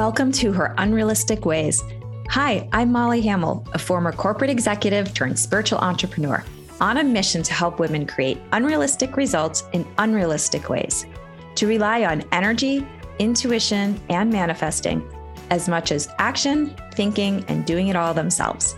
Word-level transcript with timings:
Welcome 0.00 0.32
to 0.32 0.50
Her 0.52 0.74
Unrealistic 0.78 1.44
Ways. 1.44 1.84
Hi, 2.30 2.66
I'm 2.72 2.90
Molly 2.90 3.20
Hamill, 3.20 3.66
a 3.74 3.78
former 3.78 4.12
corporate 4.12 4.48
executive 4.48 5.12
turned 5.12 5.38
spiritual 5.38 5.78
entrepreneur, 5.80 6.42
on 6.80 6.96
a 6.96 7.04
mission 7.04 7.42
to 7.42 7.52
help 7.52 7.78
women 7.78 8.06
create 8.06 8.38
unrealistic 8.52 9.18
results 9.18 9.64
in 9.74 9.86
unrealistic 9.98 10.70
ways, 10.70 11.04
to 11.54 11.66
rely 11.66 12.04
on 12.06 12.24
energy, 12.32 12.86
intuition, 13.18 14.00
and 14.08 14.32
manifesting 14.32 15.06
as 15.50 15.68
much 15.68 15.92
as 15.92 16.08
action, 16.18 16.74
thinking, 16.94 17.44
and 17.48 17.66
doing 17.66 17.88
it 17.88 17.94
all 17.94 18.14
themselves. 18.14 18.76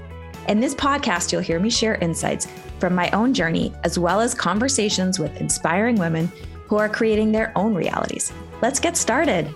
In 0.48 0.58
this 0.58 0.74
podcast, 0.74 1.30
you'll 1.30 1.40
hear 1.40 1.60
me 1.60 1.70
share 1.70 1.94
insights 1.98 2.48
from 2.80 2.96
my 2.96 3.08
own 3.12 3.32
journey, 3.32 3.72
as 3.84 3.96
well 3.96 4.20
as 4.20 4.34
conversations 4.34 5.20
with 5.20 5.40
inspiring 5.40 5.94
women 5.94 6.32
who 6.66 6.78
are 6.78 6.88
creating 6.88 7.30
their 7.30 7.52
own 7.54 7.76
realities. 7.76 8.32
Let's 8.60 8.80
get 8.80 8.96
started. 8.96 9.54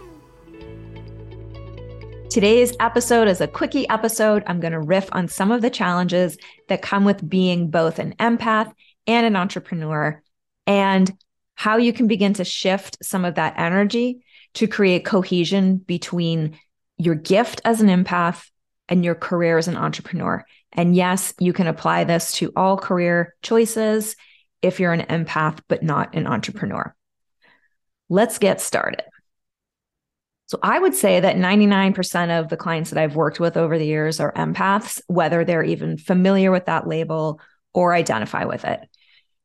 Today's 2.37 2.77
episode 2.81 3.29
is 3.29 3.41
a 3.41 3.49
quickie 3.49 3.89
episode. 3.89 4.43
I'm 4.47 4.61
going 4.61 4.75
to 4.75 4.79
riff 4.79 5.09
on 5.11 5.27
some 5.27 5.51
of 5.51 5.63
the 5.63 5.71
challenges 5.71 6.37
that 6.69 6.83
come 6.83 7.07
with 7.07 7.27
being 7.27 7.71
both 7.71 7.99
an 7.99 8.15
empath 8.21 8.71
and 9.07 9.25
an 9.25 9.37
entrepreneur 9.37 10.23
and 10.67 11.11
how 11.55 11.79
you 11.79 11.95
can 11.95 12.09
begin 12.09 12.35
to 12.35 12.45
shift 12.45 12.99
some 13.03 13.25
of 13.25 13.37
that 13.37 13.55
energy 13.57 14.21
to 14.53 14.67
create 14.67 15.07
cohesion 15.07 15.79
between 15.79 16.59
your 16.99 17.15
gift 17.15 17.63
as 17.65 17.81
an 17.81 17.89
empath 17.89 18.51
and 18.87 19.03
your 19.03 19.15
career 19.15 19.57
as 19.57 19.67
an 19.67 19.79
entrepreneur. 19.79 20.45
And 20.73 20.95
yes, 20.95 21.33
you 21.41 21.55
can 21.55 21.69
apply 21.69 22.05
this 22.05 22.33
to 22.33 22.53
all 22.55 22.77
career 22.77 23.35
choices 23.41 24.15
if 24.61 24.79
you're 24.79 24.93
an 24.93 25.07
empath, 25.07 25.61
but 25.69 25.83
not 25.83 26.15
an 26.15 26.27
entrepreneur. 26.27 26.95
Let's 28.11 28.37
get 28.37 28.61
started. 28.61 29.05
So 30.47 30.59
I 30.63 30.79
would 30.79 30.95
say 30.95 31.19
that 31.19 31.37
99% 31.37 32.41
of 32.41 32.49
the 32.49 32.57
clients 32.57 32.91
that 32.91 33.03
I've 33.03 33.17
worked 33.17 33.41
with 33.41 33.57
over 33.57 33.79
the 33.79 33.87
years 33.87 34.21
are 34.21 34.33
empaths, 34.35 35.01
whether 35.09 35.45
they're 35.45 35.65
even 35.65 35.99
familiar 35.99 36.53
with 36.53 36.67
that 36.67 36.87
label 36.87 37.41
or 37.75 37.93
identify 37.93 38.45
with 38.45 38.65
it. 38.65 38.81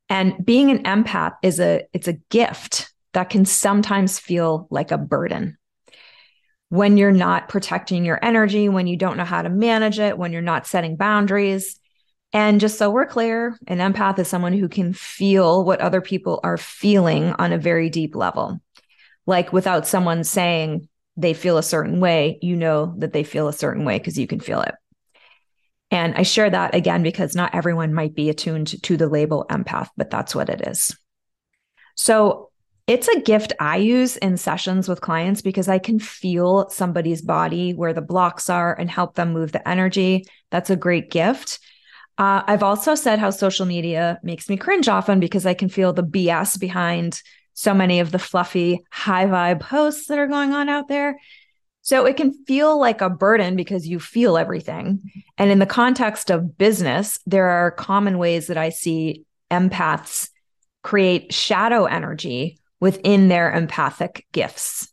And 0.09 0.45
being 0.45 0.69
an 0.69 0.83
empath 0.83 1.35
is 1.41 1.59
a 1.59 1.85
it's 1.93 2.07
a 2.07 2.19
gift 2.29 2.91
that 3.13 3.29
can 3.29 3.45
sometimes 3.45 4.19
feel 4.19 4.67
like 4.69 4.91
a 4.91 4.97
burden. 4.97 5.57
When 6.69 6.97
you're 6.97 7.11
not 7.11 7.49
protecting 7.49 8.05
your 8.05 8.19
energy, 8.21 8.69
when 8.69 8.87
you 8.87 8.95
don't 8.95 9.17
know 9.17 9.25
how 9.25 9.41
to 9.41 9.49
manage 9.49 9.99
it, 9.99 10.17
when 10.17 10.31
you're 10.31 10.41
not 10.41 10.67
setting 10.67 10.97
boundaries. 10.97 11.79
And 12.33 12.61
just 12.61 12.77
so 12.77 12.89
we're 12.89 13.05
clear, 13.05 13.57
an 13.67 13.79
empath 13.79 14.19
is 14.19 14.27
someone 14.27 14.53
who 14.53 14.69
can 14.69 14.93
feel 14.93 15.65
what 15.65 15.81
other 15.81 15.99
people 15.99 16.39
are 16.43 16.57
feeling 16.57 17.33
on 17.33 17.51
a 17.51 17.57
very 17.57 17.89
deep 17.89 18.15
level. 18.15 18.61
Like 19.25 19.51
without 19.51 19.85
someone 19.85 20.23
saying, 20.23 20.87
they 21.21 21.33
feel 21.33 21.57
a 21.57 21.63
certain 21.63 21.99
way, 21.99 22.39
you 22.41 22.55
know 22.55 22.95
that 22.97 23.13
they 23.13 23.23
feel 23.23 23.47
a 23.47 23.53
certain 23.53 23.85
way 23.85 23.97
because 23.97 24.17
you 24.17 24.27
can 24.27 24.39
feel 24.39 24.61
it. 24.61 24.75
And 25.91 26.15
I 26.15 26.23
share 26.23 26.49
that 26.49 26.73
again 26.73 27.03
because 27.03 27.35
not 27.35 27.53
everyone 27.53 27.93
might 27.93 28.15
be 28.15 28.29
attuned 28.29 28.81
to 28.83 28.97
the 28.97 29.09
label 29.09 29.45
empath, 29.49 29.89
but 29.97 30.09
that's 30.09 30.33
what 30.33 30.49
it 30.49 30.65
is. 30.67 30.95
So 31.95 32.49
it's 32.87 33.07
a 33.09 33.21
gift 33.21 33.53
I 33.59 33.77
use 33.77 34.17
in 34.17 34.37
sessions 34.37 34.89
with 34.89 35.01
clients 35.01 35.41
because 35.41 35.67
I 35.67 35.79
can 35.79 35.99
feel 35.99 36.69
somebody's 36.69 37.21
body 37.21 37.73
where 37.73 37.93
the 37.93 38.01
blocks 38.01 38.49
are 38.49 38.73
and 38.73 38.89
help 38.89 39.15
them 39.15 39.33
move 39.33 39.51
the 39.51 39.67
energy. 39.67 40.25
That's 40.49 40.69
a 40.69 40.75
great 40.75 41.11
gift. 41.11 41.59
Uh, 42.17 42.43
I've 42.45 42.63
also 42.63 42.95
said 42.95 43.19
how 43.19 43.29
social 43.29 43.65
media 43.65 44.19
makes 44.23 44.49
me 44.49 44.57
cringe 44.57 44.87
often 44.87 45.19
because 45.19 45.45
I 45.45 45.53
can 45.53 45.69
feel 45.69 45.93
the 45.93 46.03
BS 46.03 46.59
behind 46.59 47.21
so 47.61 47.75
many 47.75 47.99
of 47.99 48.11
the 48.11 48.17
fluffy, 48.17 48.83
high 48.89 49.25
vibe 49.25 49.59
posts 49.59 50.07
that 50.07 50.17
are 50.17 50.27
going 50.27 50.51
on 50.51 50.67
out 50.67 50.87
there. 50.87 51.19
So 51.83 52.05
it 52.05 52.17
can 52.17 52.33
feel 52.45 52.79
like 52.79 53.01
a 53.01 53.09
burden 53.09 53.55
because 53.55 53.87
you 53.87 53.99
feel 53.99 54.35
everything. 54.35 55.01
And 55.37 55.51
in 55.51 55.59
the 55.59 55.65
context 55.67 56.31
of 56.31 56.57
business, 56.57 57.19
there 57.27 57.49
are 57.49 57.69
common 57.71 58.17
ways 58.17 58.47
that 58.47 58.57
I 58.57 58.69
see 58.69 59.25
empaths 59.51 60.29
create 60.83 61.33
shadow 61.33 61.85
energy 61.85 62.59
within 62.79 63.27
their 63.27 63.51
empathic 63.51 64.25
gifts. 64.31 64.91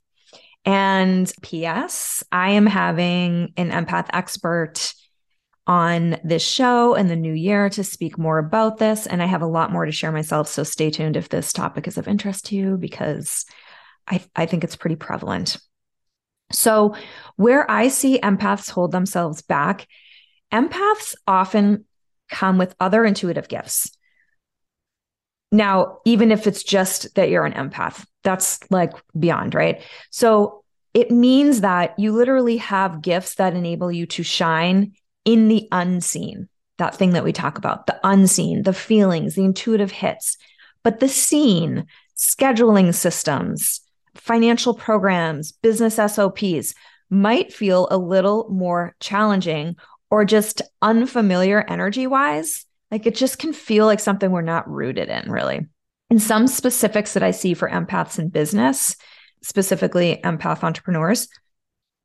And 0.66 1.32
P.S., 1.40 2.22
I 2.30 2.50
am 2.50 2.66
having 2.66 3.54
an 3.56 3.70
empath 3.70 4.08
expert 4.12 4.92
on 5.68 6.18
this 6.24 6.42
show 6.42 6.94
in 6.94 7.08
the 7.08 7.14
new 7.14 7.34
year 7.34 7.68
to 7.68 7.84
speak 7.84 8.16
more 8.16 8.38
about 8.38 8.78
this. 8.78 9.06
And 9.06 9.22
I 9.22 9.26
have 9.26 9.42
a 9.42 9.46
lot 9.46 9.70
more 9.70 9.84
to 9.84 9.92
share 9.92 10.10
myself. 10.10 10.48
So 10.48 10.62
stay 10.64 10.90
tuned 10.90 11.16
if 11.16 11.28
this 11.28 11.52
topic 11.52 11.86
is 11.86 11.98
of 11.98 12.08
interest 12.08 12.46
to 12.46 12.56
you 12.56 12.78
because 12.78 13.44
I, 14.08 14.24
I 14.34 14.46
think 14.46 14.64
it's 14.64 14.76
pretty 14.76 14.96
prevalent. 14.96 15.58
So, 16.50 16.96
where 17.36 17.70
I 17.70 17.88
see 17.88 18.18
empaths 18.20 18.70
hold 18.70 18.90
themselves 18.90 19.42
back, 19.42 19.86
empaths 20.50 21.14
often 21.26 21.84
come 22.30 22.56
with 22.56 22.74
other 22.80 23.04
intuitive 23.04 23.48
gifts. 23.48 23.90
Now, 25.52 25.98
even 26.06 26.32
if 26.32 26.46
it's 26.46 26.62
just 26.62 27.14
that 27.16 27.28
you're 27.28 27.44
an 27.44 27.52
empath, 27.52 28.02
that's 28.24 28.58
like 28.70 28.92
beyond, 29.18 29.54
right? 29.54 29.82
So, 30.10 30.64
it 30.94 31.10
means 31.10 31.60
that 31.60 31.98
you 31.98 32.12
literally 32.12 32.56
have 32.56 33.02
gifts 33.02 33.34
that 33.34 33.54
enable 33.54 33.92
you 33.92 34.06
to 34.06 34.22
shine 34.22 34.94
in 35.28 35.48
the 35.48 35.68
unseen, 35.70 36.48
that 36.78 36.94
thing 36.94 37.10
that 37.10 37.22
we 37.22 37.34
talk 37.34 37.58
about, 37.58 37.86
the 37.86 38.00
unseen, 38.02 38.62
the 38.62 38.72
feelings, 38.72 39.34
the 39.34 39.44
intuitive 39.44 39.90
hits, 39.92 40.38
but 40.82 41.00
the 41.00 41.08
seen, 41.08 41.84
scheduling 42.16 42.94
systems, 42.94 43.82
financial 44.14 44.72
programs, 44.72 45.52
business 45.52 45.96
SOPs 45.96 46.72
might 47.10 47.52
feel 47.52 47.88
a 47.90 47.98
little 47.98 48.48
more 48.48 48.96
challenging 49.00 49.76
or 50.10 50.24
just 50.24 50.62
unfamiliar 50.80 51.62
energy 51.68 52.06
wise. 52.06 52.64
Like 52.90 53.04
it 53.04 53.14
just 53.14 53.38
can 53.38 53.52
feel 53.52 53.84
like 53.84 54.00
something 54.00 54.30
we're 54.30 54.40
not 54.40 54.66
rooted 54.66 55.10
in, 55.10 55.30
really. 55.30 55.66
And 56.08 56.22
some 56.22 56.46
specifics 56.46 57.12
that 57.12 57.22
I 57.22 57.32
see 57.32 57.52
for 57.52 57.68
empaths 57.68 58.18
in 58.18 58.30
business, 58.30 58.96
specifically 59.42 60.22
empath 60.24 60.64
entrepreneurs, 60.64 61.28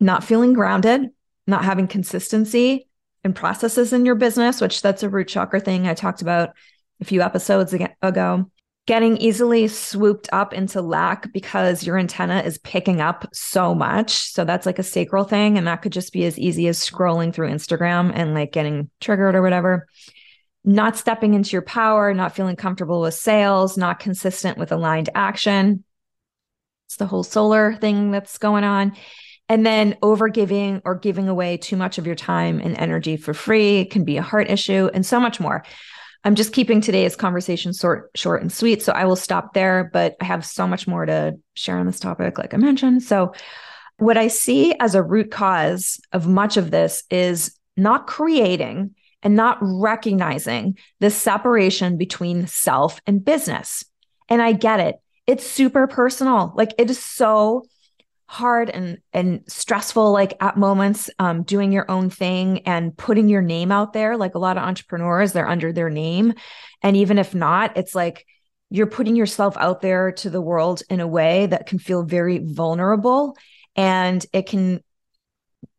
not 0.01 0.25
feeling 0.25 0.51
grounded, 0.51 1.07
not 1.47 1.63
having 1.63 1.88
consistency, 1.88 2.90
and 3.23 3.35
processes 3.35 3.94
in 3.94 4.06
your 4.06 4.16
business, 4.16 4.61
which 4.61 4.81
that's 4.81 5.03
a 5.03 5.09
root 5.09 5.28
chakra 5.28 5.59
thing 5.59 5.88
I 5.88 5.94
talked 5.94 6.22
about 6.22 6.53
a 7.01 7.06
few 7.06 7.22
episodes 7.22 7.73
ago. 7.73 8.50
Getting 8.85 9.16
easily 9.16 9.69
swooped 9.69 10.28
up 10.34 10.51
into 10.53 10.81
lack 10.81 11.31
because 11.31 11.85
your 11.85 11.97
antenna 11.97 12.41
is 12.41 12.57
picking 12.57 13.00
up 13.00 13.29
so 13.31 13.73
much. 13.73 14.11
So 14.11 14.44
that's 14.44 14.66
like 14.66 14.78
a 14.78 14.84
sacral 14.84 15.23
thing. 15.23 15.57
And 15.57 15.67
that 15.67 15.81
could 15.81 15.94
just 15.94 16.11
be 16.11 16.25
as 16.25 16.38
easy 16.38 16.67
as 16.67 16.78
scrolling 16.78 17.34
through 17.34 17.50
Instagram 17.50 18.11
and 18.13 18.34
like 18.34 18.51
getting 18.51 18.89
triggered 19.00 19.35
or 19.35 19.41
whatever. 19.41 19.88
Not 20.66 20.97
stepping 20.97 21.34
into 21.34 21.51
your 21.51 21.61
power, 21.61 22.13
not 22.13 22.35
feeling 22.35 22.57
comfortable 22.57 23.00
with 23.00 23.13
sales, 23.13 23.78
not 23.78 24.00
consistent 24.00 24.57
with 24.57 24.73
aligned 24.73 25.09
action. 25.16 25.85
It's 26.88 26.97
the 26.97 27.07
whole 27.07 27.23
solar 27.23 27.75
thing 27.75 28.11
that's 28.11 28.38
going 28.38 28.66
on. 28.66 28.97
And 29.49 29.65
then 29.65 29.97
overgiving 30.01 30.81
or 30.85 30.95
giving 30.95 31.27
away 31.27 31.57
too 31.57 31.75
much 31.75 31.97
of 31.97 32.07
your 32.07 32.15
time 32.15 32.59
and 32.59 32.77
energy 32.77 33.17
for 33.17 33.33
free 33.33 33.85
can 33.85 34.05
be 34.05 34.17
a 34.17 34.21
heart 34.21 34.49
issue 34.49 34.89
and 34.93 35.05
so 35.05 35.19
much 35.19 35.39
more. 35.39 35.63
I'm 36.23 36.35
just 36.35 36.53
keeping 36.53 36.79
today's 36.79 37.17
conversation 37.17 37.73
short, 37.73 38.09
short 38.15 38.41
and 38.41 38.51
sweet. 38.51 38.81
So 38.81 38.93
I 38.93 39.05
will 39.05 39.17
stop 39.17 39.53
there, 39.53 39.89
but 39.91 40.15
I 40.21 40.25
have 40.25 40.45
so 40.45 40.65
much 40.65 40.87
more 40.87 41.05
to 41.05 41.37
share 41.53 41.77
on 41.77 41.85
this 41.85 41.99
topic, 41.99 42.37
like 42.37 42.53
I 42.53 42.57
mentioned. 42.57 43.03
So, 43.03 43.33
what 43.97 44.17
I 44.17 44.27
see 44.27 44.73
as 44.79 44.95
a 44.95 45.03
root 45.03 45.29
cause 45.29 45.99
of 46.11 46.27
much 46.27 46.57
of 46.57 46.71
this 46.71 47.03
is 47.11 47.57
not 47.77 48.07
creating 48.07 48.95
and 49.21 49.35
not 49.35 49.57
recognizing 49.61 50.77
the 50.99 51.09
separation 51.09 51.97
between 51.97 52.47
self 52.47 52.99
and 53.05 53.23
business. 53.23 53.85
And 54.29 54.41
I 54.41 54.53
get 54.53 54.79
it. 54.79 54.95
It's 55.27 55.45
super 55.45 55.87
personal. 55.87 56.53
Like 56.55 56.73
it 56.78 56.89
is 56.89 57.01
so 57.01 57.66
hard 58.34 58.68
and 58.68 58.97
and 59.14 59.44
stressful 59.47 60.12
like 60.12 60.35
at 60.41 60.58
moments 60.58 61.08
um, 61.20 61.44
doing 61.44 61.72
your 61.72 61.90
own 61.90 62.09
thing 62.09 62.59
and 62.66 62.97
putting 62.97 63.30
your 63.30 63.44
name 63.44 63.72
out 63.72 63.94
there. 63.94 64.18
Like 64.18 64.34
a 64.34 64.40
lot 64.40 64.58
of 64.58 64.64
entrepreneurs 64.64 65.34
they're 65.34 65.47
under 65.47 65.72
their 65.72 65.91
name. 65.91 66.34
And 66.82 66.97
even 66.97 67.20
if 67.20 67.35
not 67.35 67.78
it's 67.78 67.94
like 67.94 68.26
you're 68.72 68.88
putting 68.88 69.16
yourself 69.16 69.56
out 69.58 69.82
there 69.82 70.12
to 70.14 70.32
the 70.32 70.41
world 70.41 70.82
in 70.90 71.00
a 71.00 71.08
way 71.08 71.46
that 71.46 71.68
can 71.68 71.78
feel 71.78 72.02
very 72.02 72.40
vulnerable. 72.40 73.38
And 73.76 74.26
it 74.34 74.47
can 74.47 74.82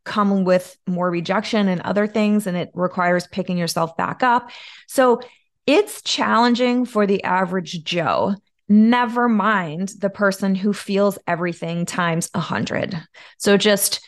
come 0.04 0.44
with 0.44 0.76
more 0.86 1.10
rejection 1.10 1.66
and 1.66 1.80
other 1.80 2.06
things 2.06 2.46
and 2.46 2.56
it 2.56 2.70
requires 2.72 3.26
picking 3.26 3.58
yourself 3.58 3.96
back 3.96 4.22
up. 4.22 4.50
So 4.86 5.22
it's 5.66 6.02
challenging 6.02 6.84
for 6.84 7.04
the 7.04 7.24
average 7.24 7.82
joe 7.82 8.36
never 8.68 9.28
mind 9.28 9.92
the 9.98 10.10
person 10.10 10.54
who 10.54 10.72
feels 10.72 11.18
everything 11.26 11.86
times 11.86 12.30
a 12.34 12.40
hundred. 12.40 13.00
So 13.38 13.56
just 13.56 14.00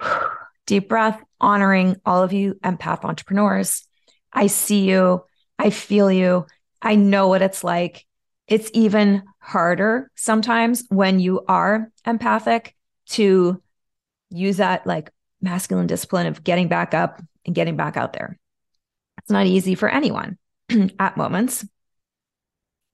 deep 0.66 0.88
breath, 0.88 1.22
honoring 1.40 1.96
all 2.06 2.22
of 2.22 2.32
you 2.32 2.54
empath 2.64 3.04
entrepreneurs. 3.04 3.86
I 4.32 4.46
see 4.46 4.88
you. 4.88 5.24
I 5.58 5.70
feel 5.70 6.10
you. 6.10 6.46
I 6.80 6.94
know 6.94 7.28
what 7.28 7.42
it's 7.42 7.62
like. 7.62 8.06
It's 8.48 8.70
even 8.74 9.22
harder 9.38 10.10
sometimes 10.14 10.84
when 10.88 11.20
you 11.20 11.44
are 11.48 11.90
empathic 12.06 12.74
to 13.06 13.60
use 14.30 14.56
that 14.58 14.86
like 14.86 15.10
masculine 15.40 15.86
discipline 15.86 16.26
of 16.26 16.44
getting 16.44 16.68
back 16.68 16.94
up 16.94 17.20
and 17.44 17.54
getting 17.54 17.76
back 17.76 17.96
out 17.96 18.12
there. 18.12 18.38
It's 19.18 19.30
not 19.30 19.46
easy 19.46 19.74
for 19.74 19.88
anyone 19.88 20.38
at 20.98 21.16
moments, 21.16 21.64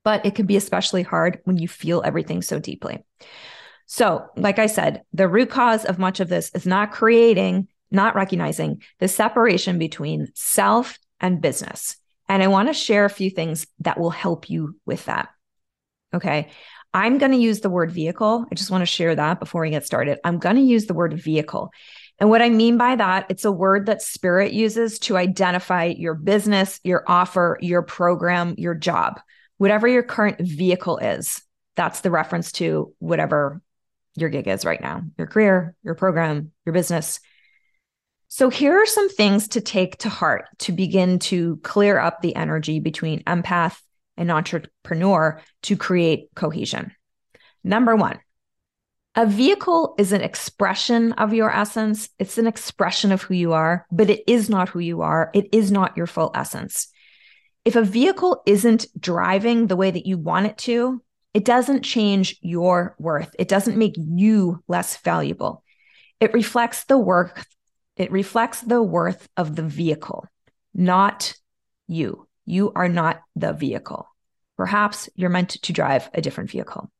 but 0.05 0.25
it 0.25 0.35
can 0.35 0.47
be 0.47 0.57
especially 0.57 1.03
hard 1.03 1.41
when 1.45 1.59
you 1.59 1.69
feel 1.69 2.03
everything 2.05 2.43
so 2.43 2.59
deeply. 2.59 3.05
So, 3.87 4.27
like 4.37 4.59
I 4.59 4.67
said, 4.67 5.03
the 5.13 5.29
root 5.29 5.51
cause 5.51 5.85
of 5.85 5.99
much 5.99 6.21
of 6.21 6.29
this 6.29 6.51
is 6.55 6.67
not 6.67 6.93
creating, 6.93 7.69
not 7.91 8.15
recognizing 8.15 8.83
the 8.99 9.09
separation 9.09 9.79
between 9.79 10.29
self 10.35 10.99
and 11.21 11.41
business. 11.41 11.97
And 12.29 12.43
I 12.43 12.49
want 12.49 12.69
to 12.69 12.75
share 12.75 13.07
a 13.07 13.11
few 13.11 13.31
things 13.31 13.67
that 13.81 13.99
will 13.99 14.11
help 14.11 14.51
you 14.51 14.77
with 14.85 15.07
that. 15.07 15.31
Okay. 16.15 16.51
I'm 16.95 17.19
going 17.19 17.33
to 17.33 17.39
use 17.39 17.61
the 17.61 17.71
word 17.71 17.91
vehicle. 17.91 18.47
I 18.51 18.55
just 18.55 18.71
want 18.71 18.83
to 18.83 18.87
share 18.87 19.15
that 19.15 19.41
before 19.41 19.63
we 19.63 19.71
get 19.71 19.87
started. 19.87 20.19
I'm 20.25 20.39
going 20.39 20.57
to 20.57 20.63
use 20.63 20.87
the 20.87 20.95
word 20.95 21.15
vehicle. 21.15 21.71
And 22.19 22.31
what 22.31 22.43
I 22.43 22.49
mean 22.49 22.79
by 22.79 22.97
that, 22.97 23.27
it's 23.31 23.45
a 23.45 23.53
word 23.53 23.87
that 23.87 24.03
spirit 24.03 24.53
uses 24.53 24.99
to 25.01 25.17
identify 25.17 25.85
your 25.85 26.15
business, 26.15 26.81
your 26.83 27.05
offer, 27.07 27.59
your 27.61 27.83
program, 27.83 28.55
your 28.59 28.75
job, 28.75 29.21
whatever 29.59 29.87
your 29.87 30.03
current 30.03 30.41
vehicle 30.41 30.99
is. 30.99 31.43
That's 31.77 32.01
the 32.01 32.11
reference 32.11 32.53
to 32.53 32.95
whatever 32.99 33.61
your 34.17 34.31
gig 34.31 34.49
is 34.49 34.65
right 34.65 34.81
now, 34.81 35.03
your 35.17 35.27
career, 35.27 35.77
your 35.85 35.95
program, 35.95 36.51
your 36.65 36.73
business. 36.73 37.21
So, 38.29 38.51
here 38.51 38.77
are 38.83 38.87
some 38.87 39.09
things 39.09 39.49
to 39.49 39.61
take 39.61 39.99
to 39.99 40.09
heart 40.09 40.47
to 40.61 40.73
begin 40.73 41.19
to 41.21 41.59
clear 41.63 41.99
up 41.99 42.21
the 42.21 42.37
energy 42.37 42.81
between 42.81 43.23
empath 43.25 43.81
and 44.17 44.31
entrepreneur 44.31 45.41
to 45.63 45.77
create 45.77 46.29
cohesion. 46.35 46.93
Number 47.65 47.97
one, 47.97 48.19
a 49.15 49.25
vehicle 49.25 49.95
is 49.99 50.13
an 50.13 50.21
expression 50.21 51.13
of 51.13 51.33
your 51.33 51.51
essence. 51.51 52.09
It's 52.19 52.39
an 52.39 52.47
expression 52.47 53.13
of 53.13 53.23
who 53.23 53.35
you 53.35 53.53
are, 53.53 53.87
but 53.91 54.11
it 54.11 54.23
is 54.27 54.51
not 54.51 54.69
who 54.69 54.79
you 54.79 55.03
are. 55.03 55.31
It 55.35 55.49
is 55.53 55.73
not 55.73 55.97
your 55.97 56.07
full 56.07 56.31
essence. 56.35 56.89
If 57.69 57.77
a 57.77 57.83
vehicle 57.83 58.43
isn't 58.47 58.87
driving 58.99 59.67
the 59.67 59.77
way 59.77 59.91
that 59.91 60.07
you 60.07 60.17
want 60.17 60.47
it 60.47 60.57
to, 60.61 61.03
it 61.35 61.45
doesn't 61.45 61.83
change 61.83 62.39
your 62.41 62.97
worth. 62.99 63.37
It 63.39 63.47
doesn't 63.47 63.77
make 63.77 63.95
you 63.99 64.65
less 64.69 64.97
valuable. 64.97 65.63
It 66.19 66.33
reflects 66.33 66.85
the 66.85 66.97
work, 66.97 67.45
it 67.95 68.11
reflects 68.11 68.63
the 68.63 68.83
worth 68.83 69.29
of 69.37 69.55
the 69.55 69.65
vehicle, 69.65 70.27
not 70.73 71.35
you. 71.89 72.27
You 72.47 72.73
are 72.75 72.89
not 72.89 73.21
the 73.37 73.53
vehicle. 73.53 74.09
Perhaps 74.57 75.11
you're 75.15 75.29
meant 75.29 75.51
to 75.51 75.75
drive 75.75 76.09
a 76.15 76.23
different 76.23 76.51
vehicle. 76.51 76.91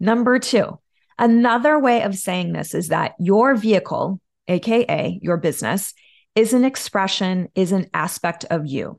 Number 0.00 0.40
two, 0.40 0.80
Another 1.20 1.78
way 1.78 2.02
of 2.02 2.16
saying 2.16 2.52
this 2.52 2.74
is 2.74 2.88
that 2.88 3.14
your 3.20 3.54
vehicle, 3.54 4.20
AKA 4.48 5.20
your 5.22 5.36
business, 5.36 5.94
is 6.34 6.52
an 6.52 6.64
expression, 6.64 7.48
is 7.54 7.70
an 7.70 7.86
aspect 7.94 8.44
of 8.50 8.66
you. 8.66 8.98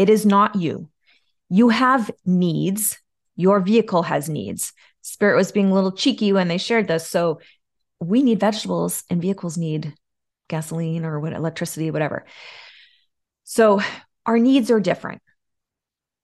It 0.00 0.08
is 0.08 0.24
not 0.24 0.56
you. 0.56 0.88
You 1.50 1.68
have 1.68 2.10
needs. 2.24 2.98
Your 3.36 3.60
vehicle 3.60 4.02
has 4.04 4.30
needs. 4.30 4.72
Spirit 5.02 5.36
was 5.36 5.52
being 5.52 5.70
a 5.70 5.74
little 5.74 5.92
cheeky 5.92 6.32
when 6.32 6.48
they 6.48 6.56
shared 6.56 6.88
this. 6.88 7.06
So 7.06 7.40
we 7.98 8.22
need 8.22 8.40
vegetables 8.40 9.04
and 9.10 9.20
vehicles 9.20 9.58
need 9.58 9.92
gasoline 10.48 11.04
or 11.04 11.20
what 11.20 11.34
electricity, 11.34 11.90
whatever. 11.90 12.24
So 13.44 13.82
our 14.24 14.38
needs 14.38 14.70
are 14.70 14.80
different. 14.80 15.20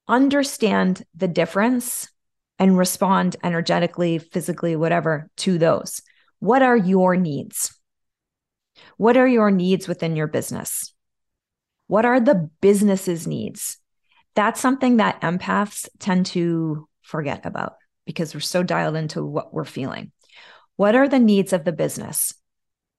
Understand 0.09 1.03
the 1.15 1.29
difference 1.29 2.09
and 2.59 2.79
respond 2.79 3.37
energetically, 3.45 4.17
physically, 4.17 4.75
whatever 4.75 5.29
to 5.37 5.59
those. 5.59 6.01
What 6.39 6.63
are 6.63 6.79
your 6.79 7.15
needs? 7.15 7.79
What 8.97 9.19
are 9.19 9.29
your 9.29 9.51
needs 9.51 9.87
within 9.87 10.17
your 10.17 10.29
business? 10.29 10.95
What 11.87 12.05
are 12.05 12.21
the 12.21 12.51
business's 12.61 13.27
needs? 13.27 13.79
That's 14.35 14.61
something 14.61 14.99
that 14.99 15.21
empaths 15.23 15.89
tend 15.99 16.27
to 16.27 16.89
forget 17.03 17.47
about 17.47 17.75
because 18.05 18.35
we're 18.35 18.41
so 18.41 18.63
dialed 18.63 18.97
into 18.97 19.25
what 19.25 19.55
we're 19.55 19.65
feeling. 19.65 20.13
What 20.77 20.95
are 20.95 21.09
the 21.09 21.19
needs 21.19 21.53
of 21.53 21.65
the 21.65 21.73
business? 21.73 22.35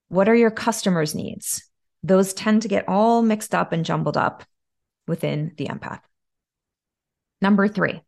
What 0.09 0.29
are 0.29 0.35
your 0.35 0.51
customers' 0.51 1.13
needs? 1.13 1.63
Those 2.03 2.33
tend 2.33 2.61
to 2.63 2.67
get 2.67 2.87
all 2.87 3.21
mixed 3.21 3.53
up 3.53 3.71
and 3.71 3.85
jumbled 3.85 4.17
up 4.17 4.43
within 5.07 5.53
the 5.57 5.67
empath. 5.67 6.01
Number 7.41 7.67
three, 7.67 8.01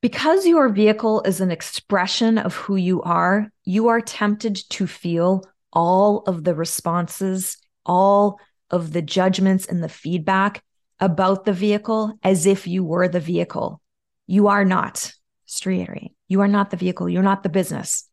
because 0.00 0.46
your 0.46 0.70
vehicle 0.70 1.22
is 1.22 1.40
an 1.40 1.50
expression 1.50 2.38
of 2.38 2.54
who 2.54 2.76
you 2.76 3.02
are, 3.02 3.50
you 3.64 3.88
are 3.88 4.00
tempted 4.00 4.56
to 4.70 4.86
feel 4.86 5.44
all 5.72 6.20
of 6.26 6.44
the 6.44 6.54
responses, 6.54 7.58
all 7.84 8.40
of 8.70 8.92
the 8.92 9.02
judgments 9.02 9.66
and 9.66 9.82
the 9.82 9.88
feedback 9.88 10.62
about 10.98 11.44
the 11.44 11.52
vehicle 11.52 12.18
as 12.22 12.46
if 12.46 12.66
you 12.66 12.84
were 12.84 13.08
the 13.08 13.20
vehicle. 13.20 13.80
You 14.26 14.48
are 14.48 14.64
not. 14.64 15.12
Strieri. 15.48 16.12
You 16.28 16.42
are 16.42 16.48
not 16.48 16.70
the 16.70 16.76
vehicle. 16.76 17.08
You're 17.08 17.22
not 17.22 17.42
the 17.42 17.48
business. 17.48 18.08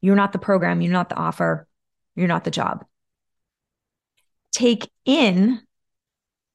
You're 0.00 0.16
not 0.16 0.32
the 0.32 0.38
program. 0.38 0.80
You're 0.80 0.92
not 0.92 1.08
the 1.08 1.16
offer. 1.16 1.66
You're 2.16 2.26
not 2.26 2.44
the 2.44 2.50
job. 2.50 2.84
Take 4.50 4.90
in 5.04 5.60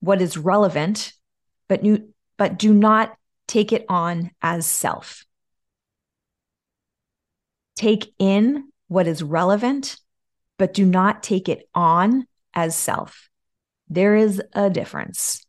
what 0.02 0.22
is 0.22 0.38
relevant, 0.38 1.14
but, 1.70 1.86
you, 1.86 2.14
but 2.38 2.60
do 2.60 2.74
not 2.74 3.16
take 3.48 3.72
it 3.72 3.86
on 3.88 4.32
as 4.42 4.66
self. 4.66 5.26
Take 7.76 8.14
in 8.20 8.70
what 8.88 9.08
is 9.08 9.24
relevant, 9.24 9.98
but 10.58 10.74
do 10.74 10.86
not 10.86 11.24
take 11.24 11.48
it 11.48 11.70
on 11.74 12.28
as 12.54 12.76
self. 12.76 13.30
There 13.90 14.16
is 14.16 14.42
a 14.54 14.70
difference. 14.70 15.46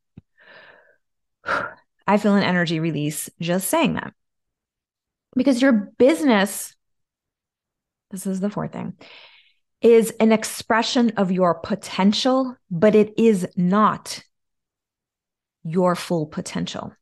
I 2.07 2.19
feel 2.19 2.35
an 2.35 2.43
energy 2.43 2.81
release 2.81 3.31
just 3.41 3.69
saying 3.69 3.95
that. 3.95 4.13
Because 5.35 5.63
your 5.63 5.73
business, 5.73 6.75
this 8.11 8.27
is 8.27 8.41
the 8.41 8.51
fourth 8.51 8.73
thing, 8.73 8.95
is 9.81 10.13
an 10.21 10.33
expression 10.33 11.13
of 11.17 11.33
your 11.33 11.55
potential, 11.55 12.57
but 12.71 12.95
it 12.95 13.15
is 13.19 13.47
not 13.57 14.23
your 15.65 15.97
full 15.97 16.27
potential 16.27 16.93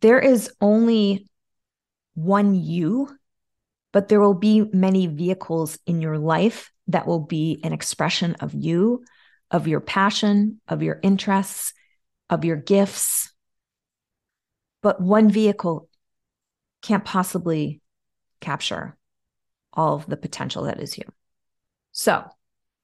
there 0.00 0.18
is 0.18 0.50
only 0.60 1.28
one 2.14 2.54
you, 2.54 3.08
but 3.96 4.08
there 4.08 4.20
will 4.20 4.34
be 4.34 4.60
many 4.74 5.06
vehicles 5.06 5.78
in 5.86 6.02
your 6.02 6.18
life 6.18 6.70
that 6.88 7.06
will 7.06 7.18
be 7.18 7.58
an 7.64 7.72
expression 7.72 8.34
of 8.40 8.52
you, 8.52 9.02
of 9.50 9.66
your 9.66 9.80
passion, 9.80 10.60
of 10.68 10.82
your 10.82 11.00
interests, 11.02 11.72
of 12.28 12.44
your 12.44 12.56
gifts. 12.56 13.32
But 14.82 15.00
one 15.00 15.30
vehicle 15.30 15.88
can't 16.82 17.06
possibly 17.06 17.80
capture 18.38 18.98
all 19.72 19.94
of 19.94 20.04
the 20.04 20.18
potential 20.18 20.64
that 20.64 20.78
is 20.78 20.98
you. 20.98 21.04
So 21.92 22.22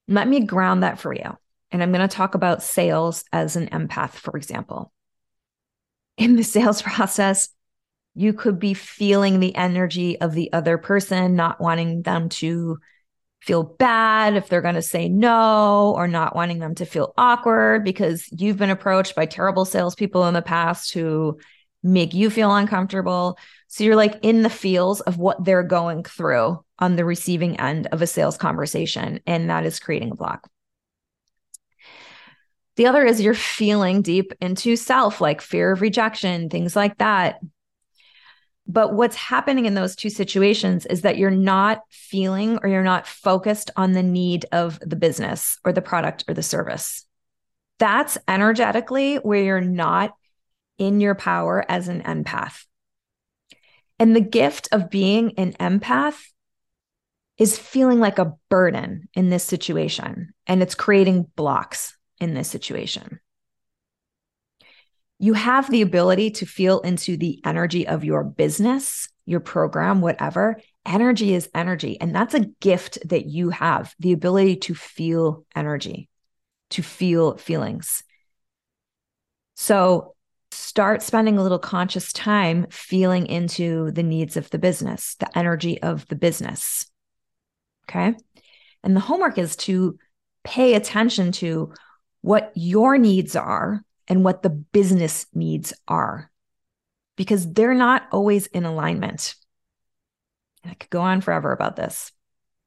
let 0.09 0.27
me 0.27 0.41
ground 0.47 0.83
that 0.83 0.99
for 0.99 1.13
you. 1.13 1.37
And 1.71 1.83
I'm 1.83 1.93
going 1.93 2.09
to 2.09 2.17
talk 2.17 2.35
about 2.35 2.63
sales 2.63 3.23
as 3.35 3.55
an 3.57 3.67
empath, 3.67 4.13
for 4.13 4.35
example 4.39 4.95
in 6.17 6.37
the 6.37 6.45
sales 6.45 6.83
process, 6.91 7.49
you 8.15 8.33
could 8.33 8.59
be 8.59 8.75
feeling 8.75 9.41
the 9.41 9.55
energy 9.55 10.21
of 10.21 10.33
the 10.33 10.53
other 10.53 10.79
person, 10.79 11.35
not 11.35 11.61
wanting 11.61 12.03
them 12.03 12.29
to 12.29 12.79
feel 13.41 13.63
bad 13.63 14.37
if 14.37 14.49
they're 14.49 14.61
going 14.61 14.77
to 14.77 14.83
say 14.83 15.09
no, 15.09 15.93
or 15.97 16.07
not 16.07 16.37
wanting 16.37 16.61
them 16.61 16.75
to 16.77 16.87
feel 16.87 17.13
awkward 17.17 17.85
because 17.85 18.29
you've 18.31 18.59
been 18.59 18.71
approached 18.71 19.17
by 19.17 19.27
terrible 19.27 19.65
salespeople 19.65 20.27
in 20.27 20.35
the 20.35 20.43
past 20.43 20.93
who 20.93 21.39
make 21.83 22.15
you 22.15 22.31
feel 22.31 22.55
uncomfortable. 22.55 23.37
So 23.67 23.83
you're 23.83 23.97
like 23.97 24.19
in 24.23 24.43
the 24.43 24.51
feels 24.51 25.01
of 25.01 25.19
what 25.19 25.45
they're 25.45 25.65
going 25.65 26.05
through 26.05 26.65
on 26.79 26.97
the 26.97 27.05
receiving 27.05 27.59
end 27.59 27.89
of 27.89 28.03
a 28.03 28.07
sales 28.07 28.37
conversation. 28.37 29.21
And 29.27 29.51
that 29.51 29.67
is 29.67 29.81
creating 29.81 30.13
a 30.13 30.17
block. 30.17 30.49
The 32.77 32.87
other 32.87 33.05
is 33.05 33.21
you're 33.21 33.35
feeling 33.35 34.03
deep 34.03 34.33
into 34.41 34.77
self, 34.77 35.21
like 35.21 35.41
fear 35.41 35.73
of 35.73 35.81
rejection, 35.81 36.49
things 36.49 36.77
like 36.77 36.99
that. 36.99 37.41
But 38.67 38.95
what's 38.95 39.17
happening 39.17 39.67
in 39.67 39.75
those 39.75 39.97
two 39.97 40.11
situations 40.11 40.87
is 40.87 41.03
that 41.03 41.19
you're 41.19 41.31
not 41.31 41.83
feeling 41.91 42.59
or 42.63 42.69
you're 42.69 42.83
not 42.83 43.07
focused 43.07 43.71
on 43.77 43.93
the 43.93 44.03
need 44.03 44.47
of 44.53 44.79
the 44.81 44.97
business 44.97 45.59
or 45.65 45.73
the 45.73 45.83
product 45.83 46.25
or 46.29 46.35
the 46.35 46.43
service. 46.43 47.05
That's 47.79 48.19
energetically 48.29 49.17
where 49.17 49.43
you're 49.43 49.61
not 49.61 50.15
in 50.79 51.01
your 51.01 51.15
power 51.15 51.65
as 51.69 51.89
an 51.89 52.03
empath. 52.03 52.65
And 53.99 54.15
the 54.15 54.21
gift 54.21 54.69
of 54.73 54.91
being 54.91 55.39
an 55.39 55.53
empath 55.55 56.21
is 57.39 57.59
feeling 57.59 57.99
like 57.99 58.19
a 58.19 58.35
burden 58.49 59.09
in 59.15 59.31
this 59.31 59.45
situation, 59.45 60.35
and 60.47 60.63
it's 60.63 60.75
creating 60.75 61.27
blocks 61.35 61.97
in 62.21 62.35
this 62.35 62.49
situation. 62.49 63.21
You 65.23 65.35
have 65.35 65.71
the 65.71 65.83
ability 65.83 66.33
to 66.33 66.47
feel 66.47 66.81
into 66.81 67.17
the 67.17 67.41
energy 67.45 67.87
of 67.87 68.03
your 68.03 68.25
business, 68.25 69.09
your 69.25 69.39
program, 69.39 70.01
whatever, 70.01 70.61
energy 70.85 71.33
is 71.33 71.49
energy. 71.55 71.97
And 72.01 72.13
that's 72.13 72.35
a 72.35 72.47
gift 72.59 72.99
that 73.09 73.27
you 73.27 73.51
have 73.51 73.95
the 74.01 74.11
ability 74.11 74.57
to 74.57 74.75
feel 74.75 75.47
energy, 75.55 76.09
to 76.71 76.83
feel 76.83 77.37
feelings. 77.37 78.03
So 79.55 80.17
start 80.51 81.03
spending 81.03 81.39
a 81.39 81.43
little 81.45 81.61
conscious 81.61 82.13
time 82.13 82.67
feeling 82.71 83.29
into 83.29 83.93
the 83.93 84.03
needs 84.03 84.37
of 84.37 84.51
the 84.51 84.59
business, 84.59 85.15
the 85.21 85.39
energy 85.39 85.81
of 85.83 86.05
the 86.09 86.17
business. 86.17 86.91
Okay. 87.89 88.17
And 88.83 88.97
the 88.97 89.01
homework 89.01 89.39
is 89.39 89.55
to 89.55 90.01
pay 90.43 90.75
attention 90.75 91.31
to 91.31 91.73
what 92.23 92.51
your 92.57 92.99
needs 92.99 93.37
are 93.37 93.85
and 94.09 94.25
what 94.25 94.43
the 94.43 94.51
business 94.51 95.27
needs 95.35 95.73
are, 95.89 96.31
because 97.17 97.53
they're 97.53 97.75
not 97.75 98.05
always 98.13 98.47
in 98.47 98.65
alignment. 98.65 99.35
I 100.65 100.75
could 100.75 100.91
go 100.91 101.01
on 101.01 101.21
forever 101.21 101.53
about 101.53 101.77
this, 101.77 102.13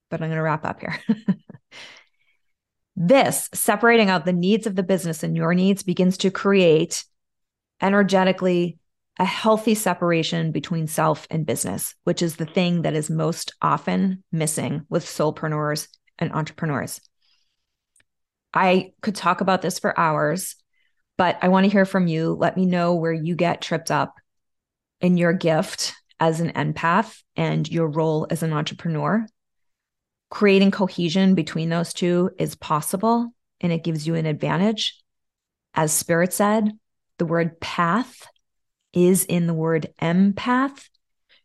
but 0.09 0.21
I'm 0.21 0.29
going 0.29 0.37
to 0.37 0.43
wrap 0.43 0.65
up 0.65 0.81
here. 0.81 0.99
this 2.95 3.49
separating 3.53 4.09
out 4.09 4.25
the 4.25 4.33
needs 4.33 4.67
of 4.67 4.75
the 4.75 4.83
business 4.83 5.23
and 5.23 5.35
your 5.35 5.53
needs 5.53 5.83
begins 5.83 6.17
to 6.17 6.31
create 6.31 7.03
energetically 7.81 8.77
a 9.17 9.25
healthy 9.25 9.75
separation 9.75 10.51
between 10.51 10.87
self 10.87 11.25
and 11.29 11.45
business, 11.45 11.95
which 12.03 12.21
is 12.21 12.35
the 12.35 12.45
thing 12.45 12.81
that 12.81 12.95
is 12.95 13.09
most 13.09 13.53
often 13.61 14.23
missing 14.31 14.85
with 14.89 15.05
soulpreneurs 15.05 15.87
and 16.19 16.33
entrepreneurs. 16.33 16.99
I 18.53 18.93
could 19.01 19.15
talk 19.15 19.41
about 19.41 19.61
this 19.61 19.79
for 19.79 19.97
hours, 19.97 20.55
but 21.17 21.37
I 21.41 21.47
want 21.47 21.65
to 21.65 21.71
hear 21.71 21.85
from 21.85 22.07
you. 22.07 22.33
Let 22.33 22.57
me 22.57 22.65
know 22.65 22.95
where 22.95 23.13
you 23.13 23.35
get 23.35 23.61
tripped 23.61 23.91
up 23.91 24.15
in 25.01 25.17
your 25.17 25.33
gift 25.33 25.93
as 26.19 26.39
an 26.39 26.51
empath 26.53 27.21
and 27.35 27.69
your 27.69 27.87
role 27.87 28.27
as 28.29 28.43
an 28.43 28.53
entrepreneur. 28.53 29.25
Creating 30.29 30.71
cohesion 30.71 31.35
between 31.35 31.69
those 31.69 31.93
two 31.93 32.31
is 32.37 32.55
possible 32.55 33.33
and 33.61 33.71
it 33.71 33.83
gives 33.83 34.05
you 34.05 34.15
an 34.15 34.25
advantage. 34.25 35.01
As 35.73 35.91
Spirit 35.93 36.33
said, 36.33 36.71
the 37.17 37.25
word 37.25 37.59
path 37.59 38.27
is 38.93 39.25
in 39.25 39.47
the 39.47 39.53
word 39.53 39.93
empath. 40.01 40.87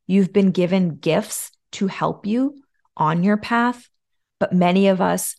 You've 0.07 0.33
been 0.33 0.51
given 0.51 0.97
gifts 0.97 1.51
to 1.73 1.87
help 1.87 2.27
you 2.27 2.63
on 2.97 3.23
your 3.23 3.37
path, 3.37 3.89
but 4.39 4.53
many 4.53 4.89
of 4.89 5.01
us 5.01 5.37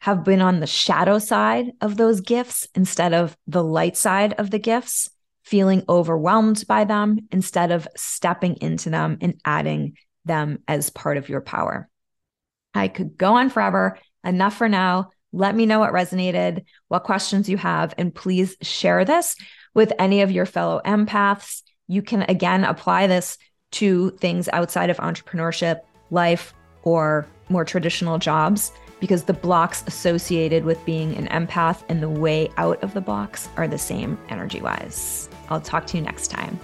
have 0.00 0.24
been 0.24 0.40
on 0.40 0.60
the 0.60 0.66
shadow 0.66 1.18
side 1.18 1.72
of 1.80 1.96
those 1.96 2.20
gifts 2.20 2.66
instead 2.74 3.12
of 3.12 3.36
the 3.46 3.62
light 3.62 3.96
side 3.96 4.32
of 4.34 4.50
the 4.50 4.58
gifts, 4.58 5.10
feeling 5.42 5.84
overwhelmed 5.88 6.64
by 6.66 6.84
them 6.84 7.18
instead 7.30 7.70
of 7.70 7.86
stepping 7.96 8.56
into 8.56 8.88
them 8.88 9.18
and 9.20 9.38
adding 9.44 9.96
them 10.24 10.58
as 10.66 10.90
part 10.90 11.18
of 11.18 11.28
your 11.28 11.42
power. 11.42 11.88
I 12.74 12.88
could 12.88 13.18
go 13.18 13.34
on 13.34 13.50
forever. 13.50 13.98
Enough 14.24 14.56
for 14.56 14.68
now. 14.68 15.10
Let 15.32 15.54
me 15.54 15.66
know 15.66 15.78
what 15.78 15.92
resonated, 15.92 16.64
what 16.88 17.04
questions 17.04 17.48
you 17.48 17.56
have, 17.58 17.94
and 17.96 18.14
please 18.14 18.56
share 18.62 19.04
this 19.04 19.36
with 19.74 19.92
any 19.98 20.22
of 20.22 20.30
your 20.30 20.46
fellow 20.46 20.80
empaths. 20.84 21.62
You 21.88 22.02
can 22.02 22.22
again 22.22 22.64
apply 22.64 23.06
this 23.06 23.38
to 23.72 24.10
things 24.12 24.48
outside 24.52 24.90
of 24.90 24.96
entrepreneurship, 24.96 25.80
life, 26.10 26.54
or 26.82 27.26
more 27.48 27.64
traditional 27.64 28.18
jobs 28.18 28.72
because 29.00 29.24
the 29.24 29.32
blocks 29.32 29.82
associated 29.86 30.64
with 30.64 30.84
being 30.84 31.16
an 31.16 31.26
empath 31.28 31.82
and 31.88 32.02
the 32.02 32.10
way 32.10 32.50
out 32.56 32.82
of 32.82 32.94
the 32.94 33.00
blocks 33.00 33.48
are 33.56 33.66
the 33.66 33.78
same 33.78 34.18
energy 34.28 34.60
wise. 34.60 35.28
I'll 35.48 35.60
talk 35.60 35.86
to 35.88 35.96
you 35.96 36.02
next 36.02 36.28
time. 36.28 36.60